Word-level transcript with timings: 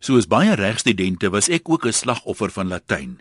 Soos 0.00 0.24
baie 0.24 0.54
regstudente 0.56 1.28
was 1.28 1.50
ek 1.52 1.68
ook 1.68 1.84
'n 1.86 1.92
slagoffer 1.92 2.50
van 2.50 2.68
Latyn. 2.68 3.20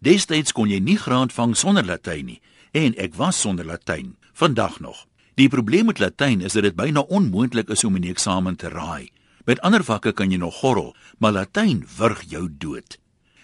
Destyds 0.00 0.52
kon 0.52 0.68
jy 0.68 0.78
nie 0.78 0.98
graad 0.98 1.32
vang 1.32 1.56
sonder 1.56 1.84
Latyn 1.84 2.26
nie 2.26 2.40
en 2.72 2.94
ek 2.96 3.14
was 3.14 3.40
sonder 3.40 3.64
Latyn 3.64 4.16
vandag 4.34 4.80
nog. 4.80 5.06
Die 5.34 5.48
probleem 5.48 5.86
met 5.86 5.98
Latyn 5.98 6.40
is 6.40 6.52
dat 6.52 6.62
dit 6.62 6.76
byna 6.76 7.00
onmoontlik 7.00 7.68
is 7.68 7.84
om 7.84 8.00
die 8.00 8.10
eksamen 8.10 8.56
te 8.56 8.68
raai. 8.68 9.10
Met 9.44 9.60
ander 9.60 9.84
vakke 9.84 10.12
kan 10.12 10.30
jy 10.30 10.36
nog 10.36 10.54
gorrel, 10.54 10.94
maar 11.18 11.32
Latyn 11.32 11.86
wurg 11.96 12.22
jou 12.28 12.48
dood. 12.58 12.98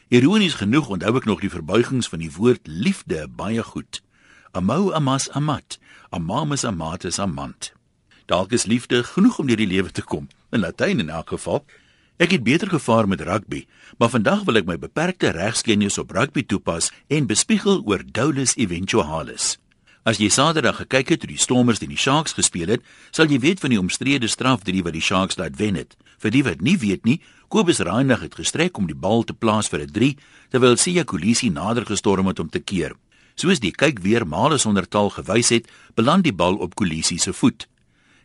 Ironies 0.09 0.55
genoeg 0.55 0.89
onthou 0.89 1.17
ek 1.17 1.25
nog 1.25 1.41
die 1.41 1.51
verbuigings 1.51 2.09
van 2.09 2.19
die 2.19 2.33
woord 2.37 2.61
liefde 2.67 3.29
baie 3.29 3.63
goed. 3.63 4.03
Amou 4.53 4.93
amas 4.93 5.31
amat, 5.31 5.79
amamus 6.11 6.65
amatus 6.65 7.19
amant. 7.19 7.73
Dalk 8.27 8.53
is 8.53 8.67
liefde 8.67 9.05
genoeg 9.05 9.39
om 9.39 9.47
deur 9.47 9.57
die 9.57 9.67
lewe 9.67 9.91
te 9.91 10.03
kom, 10.03 10.29
in 10.51 10.61
Latyn 10.61 11.01
in 11.01 11.11
elk 11.11 11.29
geval. 11.29 11.65
Ek 12.17 12.31
het 12.33 12.43
beter 12.43 12.69
gevaar 12.73 13.09
met 13.09 13.21
rugby, 13.21 13.67
maar 13.99 14.09
vandag 14.09 14.47
wil 14.49 14.57
ek 14.57 14.65
my 14.65 14.79
beperkte 14.81 15.35
regskennis 15.37 15.99
op 16.01 16.15
rugby 16.17 16.47
toepas 16.49 16.89
en 17.13 17.29
bespiegel 17.29 17.83
oor 17.85 18.01
dolus 18.09 18.55
eventualis. 18.57 19.59
As 20.07 20.17
jy 20.23 20.31
Saterdag 20.33 20.79
gekyk 20.81 21.13
het 21.13 21.27
hoe 21.27 21.35
die 21.35 21.43
Stormers 21.43 21.83
teen 21.83 21.93
die 21.93 22.01
Sharks 22.01 22.33
gespeel 22.33 22.73
het, 22.73 22.87
sal 23.13 23.29
jy 23.29 23.41
weet 23.43 23.61
van 23.61 23.75
die 23.75 23.81
omstrede 23.81 24.31
strafdrie 24.33 24.81
wat 24.87 24.97
die 24.97 25.05
Sharks 25.05 25.37
laat 25.37 25.59
wen 25.61 25.77
het. 25.77 25.93
Vir 26.23 26.33
die 26.33 26.43
wat 26.47 26.65
nie 26.65 26.79
weet 26.81 27.05
nie, 27.05 27.19
Kobus 27.53 27.83
Reinagh 27.85 28.25
het 28.25 28.41
gestrek 28.41 28.79
om 28.81 28.89
die 28.89 28.97
bal 28.97 29.27
te 29.29 29.35
plaas 29.35 29.69
vir 29.69 29.85
'n 29.85 29.93
3, 29.93 30.17
terwyl 30.51 30.77
Sia 30.77 31.05
Kolisi 31.05 31.51
nader 31.51 31.85
gestorm 31.85 32.27
het 32.27 32.41
om 32.41 32.49
te 32.49 32.61
keer. 32.61 32.97
Soos 33.37 33.61
die 33.61 33.73
kyk 33.73 34.01
weer 34.01 34.25
male 34.27 34.59
sonder 34.59 34.89
taal 34.89 35.11
gewys 35.11 35.49
het, 35.49 35.69
beland 35.95 36.25
die 36.25 36.33
bal 36.33 36.57
op 36.57 36.75
Kolisi 36.75 37.19
se 37.19 37.33
voet. 37.33 37.69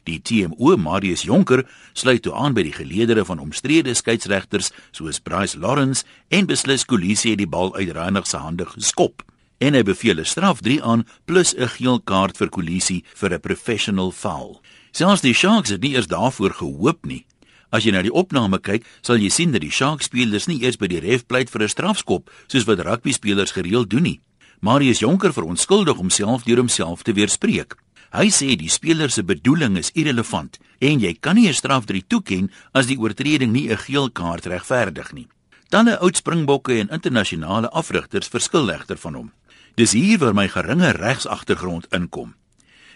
Die 0.04 0.20
TMO 0.22 0.78
Marius 0.78 1.22
Jonker 1.22 1.66
sluit 1.94 2.24
toe 2.26 2.34
aan 2.34 2.54
by 2.54 2.64
die 2.64 2.74
geleedere 2.74 3.26
van 3.26 3.40
omstrede 3.40 3.94
skeieregters 3.94 4.72
soos 4.92 5.20
Bryce 5.20 5.60
Lawrence 5.60 6.06
en 6.30 6.48
beslis 6.50 6.86
Kolisi 6.86 7.36
het 7.36 7.42
die 7.44 7.50
bal 7.50 7.76
uit 7.76 7.92
Reinagh 7.94 8.26
se 8.26 8.38
hande 8.38 8.66
geskop 8.66 9.22
en 9.62 9.78
hy 9.78 9.84
beveel 9.86 10.20
'n 10.20 10.26
straf 10.26 10.62
3 10.62 10.82
aan 10.82 11.06
plus 11.26 11.54
'n 11.54 11.68
geel 11.78 12.00
kaart 12.00 12.38
vir 12.38 12.50
kolisie 12.50 13.04
vir 13.14 13.34
'n 13.34 13.40
professional 13.40 14.12
foul. 14.12 14.62
Selfs 14.92 15.22
die 15.22 15.34
Sharks 15.34 15.70
het 15.70 15.82
nie 15.82 15.94
eers 15.94 16.08
daarvoor 16.08 16.54
gehoop 16.54 17.06
nie. 17.06 17.26
As 17.72 17.84
jy 17.84 17.92
na 17.92 18.02
die 18.02 18.14
opname 18.14 18.60
kyk, 18.60 18.84
sal 19.02 19.18
jy 19.18 19.30
sien 19.30 19.52
dat 19.52 19.62
die 19.62 19.72
Sharks 19.72 20.06
spelers 20.06 20.48
nie 20.48 20.62
eers 20.64 20.78
by 20.78 20.88
die 20.88 21.00
ref 21.00 21.26
pleit 21.28 21.50
vir 21.50 21.62
'n 21.62 21.70
strafskop 21.70 22.30
soos 22.48 22.66
wat 22.66 22.80
rugby 22.80 23.12
spelers 23.12 23.52
gereeld 23.52 23.90
doen 23.90 24.04
nie. 24.04 24.20
Marius 24.62 25.00
Jonker 25.00 25.34
verontskuldig 25.34 25.98
homself 25.98 26.44
deur 26.44 26.58
homself 26.58 27.04
te 27.04 27.14
weerspreek. 27.14 27.76
Hy 28.12 28.28
sê 28.28 28.58
die 28.60 28.68
speler 28.68 29.08
se 29.08 29.24
bedoeling 29.24 29.78
is 29.80 29.94
irrelevant 29.96 30.58
en 30.84 31.00
jy 31.00 31.14
kan 31.16 31.36
nie 31.36 31.48
'n 31.48 31.54
straf 31.54 31.86
3 31.86 32.04
toeken 32.08 32.52
as 32.74 32.88
die 32.88 33.00
oortreding 33.00 33.54
nie 33.54 33.70
'n 33.72 33.78
geel 33.78 34.10
kaart 34.12 34.46
regverdig 34.46 35.14
nie. 35.14 35.28
Talle 35.70 35.98
oud 36.00 36.18
springbokke 36.18 36.80
en 36.80 36.90
internasionale 36.90 37.70
afrigters 37.70 38.28
verskil 38.28 38.72
egter 38.72 38.98
van 38.98 39.14
hom. 39.14 39.32
Dis 39.76 39.92
hier 39.92 40.18
waar 40.20 40.34
my 40.34 40.48
geringe 40.48 40.92
regsagtergrond 40.92 41.88
inkom. 41.94 42.36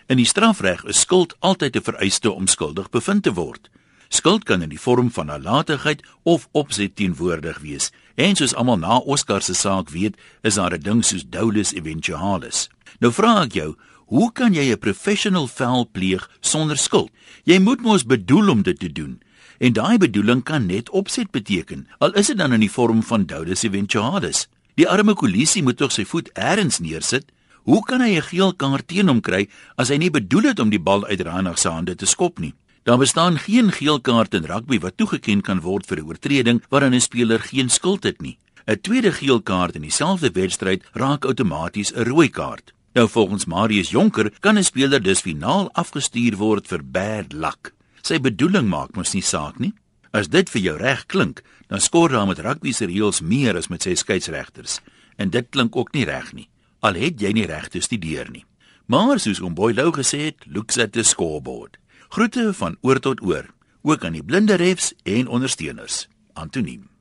In 0.07 0.17
die 0.17 0.25
strafreg 0.25 0.83
is 0.83 0.99
skuld 0.99 1.35
altyd 1.39 1.75
'n 1.77 1.81
vereiste 1.81 2.31
om 2.31 2.47
skuldig 2.47 2.89
bevind 2.89 3.23
te 3.23 3.33
word. 3.33 3.69
Skuld 4.09 4.43
kan 4.43 4.61
in 4.61 4.69
die 4.69 4.79
vorm 4.79 5.11
van 5.11 5.25
nalatigheid 5.25 6.03
of 6.23 6.47
opset 6.51 6.95
teenwoordig 6.95 7.59
wees. 7.59 7.91
En 8.15 8.35
soos 8.35 8.55
almal 8.55 8.77
na 8.77 8.97
Oscar 8.97 9.41
se 9.41 9.53
saak 9.53 9.89
weet, 9.89 10.17
is 10.41 10.55
daar 10.55 10.73
'n 10.73 10.81
ding 10.81 11.05
soos 11.05 11.23
dolus 11.29 11.73
eventualis. 11.73 12.69
Nou 12.99 13.11
vra 13.13 13.43
ek 13.43 13.53
jou, 13.53 13.75
hoe 14.05 14.31
kan 14.31 14.53
jy 14.53 14.71
'n 14.71 14.79
professional 14.79 15.47
foul 15.47 15.87
pleeg 15.91 16.29
sonder 16.41 16.77
skuld? 16.77 17.11
Jy 17.43 17.59
moet 17.59 17.81
mos 17.81 18.03
bedoel 18.03 18.49
om 18.49 18.61
dit 18.61 18.79
te 18.79 18.91
doen. 18.91 19.21
En 19.59 19.73
daai 19.73 19.97
bedoeling 19.97 20.43
kan 20.43 20.65
net 20.65 20.89
opset 20.89 21.31
beteken, 21.31 21.87
al 21.99 22.11
is 22.13 22.27
dit 22.27 22.37
dan 22.37 22.53
in 22.53 22.59
die 22.59 22.71
vorm 22.71 23.03
van 23.03 23.25
dolus 23.25 23.63
eventualis. 23.63 24.47
Die 24.75 24.87
arme 24.87 25.13
Kolisie 25.13 25.63
moet 25.63 25.77
tog 25.77 25.91
sy 25.91 26.03
voet 26.05 26.29
eers 26.33 26.79
neersit. 26.79 27.31
Hoe 27.63 27.81
kan 27.85 28.01
hy 28.01 28.17
'n 28.17 28.21
geel 28.21 28.53
kaart 28.53 28.87
teen 28.87 29.07
hom 29.07 29.21
kry 29.21 29.47
as 29.77 29.89
hy 29.89 29.97
nie 29.97 30.11
bedoel 30.11 30.43
het 30.43 30.59
om 30.59 30.69
die 30.69 30.79
bal 30.79 31.05
uit 31.05 31.21
Ranag 31.21 31.57
se 31.57 31.69
hande 31.69 31.95
te 31.95 32.05
skop 32.05 32.39
nie? 32.39 32.53
Daar 32.83 32.97
bestaan 32.97 33.39
geen 33.39 33.71
geel 33.71 33.99
kaart 33.99 34.33
in 34.33 34.45
rugby 34.45 34.79
wat 34.79 34.97
toegeken 34.97 35.41
kan 35.41 35.61
word 35.61 35.85
vir 35.85 35.97
'n 35.97 36.07
oortreding 36.07 36.63
waarin 36.69 36.93
'n 36.93 37.01
speler 37.01 37.39
geen 37.39 37.69
skuld 37.69 38.03
het 38.03 38.21
nie. 38.21 38.37
'n 38.67 38.81
Tweede 38.81 39.11
geel 39.11 39.41
kaart 39.41 39.75
in 39.75 39.81
dieselfde 39.81 40.31
wedstryd 40.31 40.83
raak 40.93 41.25
outomaties 41.25 41.91
'n 41.93 42.03
rooi 42.03 42.29
kaart. 42.29 42.73
Nou 42.95 43.09
volgens 43.09 43.45
Marius 43.45 43.89
Jonker 43.89 44.31
kan 44.39 44.57
'n 44.57 44.63
speler 44.63 45.01
dus 45.03 45.21
finaal 45.21 45.69
afgestuur 45.71 46.35
word 46.35 46.67
vir 46.67 46.81
bad 46.83 47.33
luck. 47.33 47.73
Sy 48.01 48.19
bedoeling 48.19 48.69
maak 48.69 48.95
mos 48.95 49.13
nie 49.13 49.21
saak 49.21 49.59
nie. 49.59 49.73
As 50.11 50.29
dit 50.29 50.49
vir 50.49 50.61
jou 50.61 50.77
reg 50.77 51.05
klink, 51.05 51.41
dan 51.67 51.81
skor 51.81 52.09
daar 52.09 52.27
met 52.27 52.39
rugby 52.39 52.71
se 52.71 52.85
reëls 52.85 53.21
meer 53.21 53.55
as 53.57 53.67
met 53.67 53.81
sy 53.81 53.95
skeieregters. 53.95 54.79
En 55.15 55.29
dit 55.29 55.49
klink 55.49 55.75
ook 55.75 55.93
nie 55.93 56.05
reg 56.05 56.33
nie. 56.33 56.49
Al 56.79 56.93
het 56.93 57.21
jy 57.21 57.31
nie 57.31 57.45
reg 57.45 57.67
te 57.67 57.79
studeer 57.79 58.31
nie. 58.31 58.45
Maar 58.85 59.19
soos 59.19 59.41
om 59.41 59.53
Boy 59.53 59.73
Lou 59.73 59.91
gesê 59.91 60.19
het, 60.19 60.45
looks 60.45 60.77
at 60.77 60.91
the 60.91 61.03
scoreboard. 61.03 61.77
Groete 62.09 62.53
van 62.53 62.77
oor 62.81 62.99
tot 62.99 63.21
oor, 63.21 63.45
ook 63.81 64.05
aan 64.05 64.13
die 64.13 64.23
blinde 64.23 64.55
refs 64.55 64.93
en 65.03 65.27
ondersteuners. 65.27 66.07
Antoniem 66.33 66.94